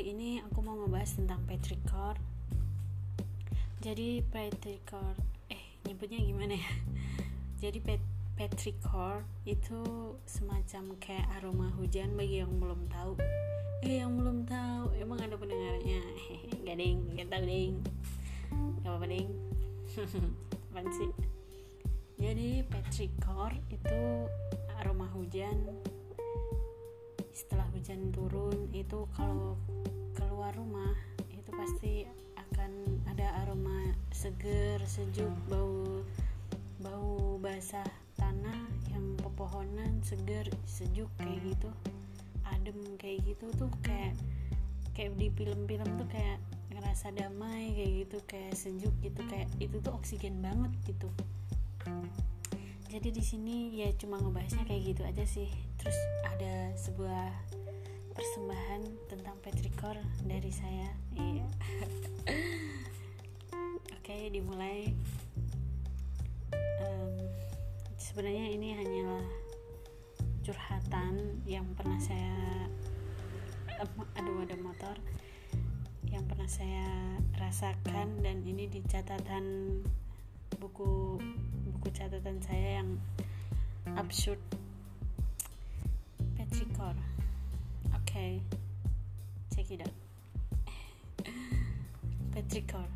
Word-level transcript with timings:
ini 0.00 0.42
aku 0.44 0.60
mau 0.60 0.76
ngebahas 0.76 1.16
tentang 1.16 1.40
petrichor. 1.48 2.16
Jadi 3.80 4.20
petrichor, 4.24 5.14
eh 5.52 5.80
nyebutnya 5.86 6.20
gimana 6.20 6.54
ya? 6.58 6.72
Jadi 7.62 7.78
pet 7.80 8.02
petrichor 8.36 9.24
itu 9.48 9.80
semacam 10.28 10.92
kayak 11.00 11.24
aroma 11.40 11.72
hujan 11.80 12.12
bagi 12.18 12.44
yang 12.44 12.52
belum 12.60 12.88
tahu. 12.92 13.16
Eh 13.84 14.04
yang 14.04 14.16
belum 14.16 14.44
tahu, 14.44 14.92
emang 15.00 15.22
ada 15.24 15.40
pendengarnya? 15.40 16.04
Gak 16.66 16.76
ding, 16.76 16.98
gak 17.16 17.28
tau 17.32 17.44
ding. 17.46 17.80
Gak 18.82 18.90
apa-apa 18.90 19.06
ding. 19.08 19.28
Sih? 20.96 21.10
Jadi 22.20 22.62
petrichor 22.68 23.52
itu 23.72 24.00
aroma 24.80 25.08
hujan 25.12 25.56
setelah 27.36 27.68
hujan 27.76 28.08
turun 28.16 28.72
itu 28.72 29.04
kalau 29.12 29.60
keluar 30.16 30.56
rumah 30.56 30.96
itu 31.28 31.52
pasti 31.52 32.08
akan 32.32 32.72
ada 33.12 33.44
aroma 33.44 33.92
seger 34.08 34.80
sejuk 34.88 35.28
bau 35.44 36.00
bau 36.80 37.36
basah 37.36 37.84
tanah 38.16 38.64
yang 38.88 39.20
pepohonan 39.20 40.00
seger 40.00 40.48
sejuk 40.64 41.12
kayak 41.20 41.44
gitu 41.44 41.68
adem 42.48 42.80
kayak 42.96 43.20
gitu 43.28 43.52
tuh 43.60 43.68
kayak 43.84 44.16
kayak 44.96 45.12
di 45.20 45.28
film-film 45.36 45.92
tuh 46.00 46.08
kayak 46.08 46.40
ngerasa 46.72 47.12
damai 47.12 47.68
kayak 47.76 47.92
gitu 48.08 48.18
kayak 48.24 48.56
sejuk 48.56 48.96
gitu 49.04 49.20
kayak 49.28 49.52
itu 49.60 49.76
tuh 49.84 49.92
oksigen 49.92 50.40
banget 50.40 50.72
gitu 50.88 51.12
jadi 52.96 53.12
di 53.12 53.20
sini 53.20 53.76
ya 53.76 53.92
cuma 54.00 54.16
ngebahasnya 54.16 54.64
kayak 54.64 54.96
gitu 54.96 55.02
aja 55.04 55.24
sih. 55.28 55.52
Terus 55.76 55.92
ada 56.24 56.72
sebuah 56.80 57.28
persembahan 58.16 58.88
tentang 59.12 59.36
petrikor 59.44 60.00
dari 60.24 60.48
saya. 60.48 60.88
Iya. 61.12 61.44
Oke 64.00 64.32
dimulai. 64.32 64.96
Um, 66.56 67.20
sebenarnya 68.00 68.48
ini 68.48 68.72
hanyalah 68.72 69.28
curhatan 70.40 71.44
yang 71.44 71.68
pernah 71.76 72.00
saya 72.00 72.32
aduh 74.16 74.40
ada 74.40 74.56
motor. 74.56 74.96
Yang 76.08 76.24
pernah 76.32 76.48
saya 76.48 76.88
rasakan 77.36 78.24
dan 78.24 78.40
ini 78.40 78.72
di 78.72 78.80
catatan 78.88 79.84
buku 80.58 81.18
buku 81.70 81.88
catatan 81.94 82.38
saya 82.42 82.82
yang 82.82 82.98
absurd. 83.98 84.38
Petrikor 86.36 86.94
oke. 87.94 88.02
Okay. 88.06 88.42
check 89.54 89.70
it 89.72 89.80
out. 89.80 89.96
Petrikor 92.36 92.86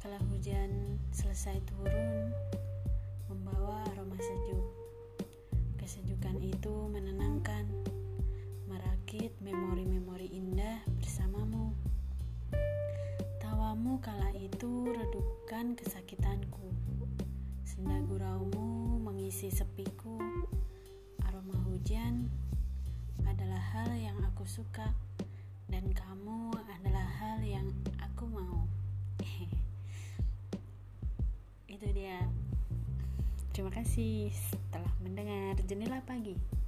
kalau 0.00 0.16
hujan 0.32 0.98
selesai 1.12 1.60
turun 1.68 2.32
membawa 3.28 3.84
aroma 3.94 4.16
sejuk 4.18 4.79
redupkan 15.50 15.74
kesakitanku. 15.74 16.62
Senda 17.66 17.98
guraumu 18.06 19.02
mengisi 19.02 19.50
sepiku. 19.50 20.14
Aroma 21.26 21.58
hujan 21.66 22.30
adalah 23.26 23.58
hal 23.58 23.90
yang 23.98 24.14
aku 24.30 24.46
suka 24.46 24.94
dan 25.66 25.90
kamu 25.90 26.54
adalah 26.54 27.02
hal 27.02 27.42
yang 27.42 27.66
aku 27.98 28.30
mau. 28.30 28.62
itu 31.74 31.86
dia. 31.98 32.22
Terima 33.50 33.74
kasih 33.74 34.30
telah 34.70 34.94
mendengar 35.02 35.58
jendela 35.66 35.98
pagi. 36.06 36.59